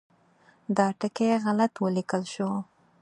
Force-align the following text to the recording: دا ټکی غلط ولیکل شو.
دا 0.75 0.87
ټکی 0.99 1.27
غلط 1.45 1.73
ولیکل 1.83 2.23
شو. 2.33 2.49